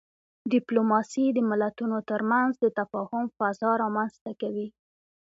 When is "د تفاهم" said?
2.59-3.25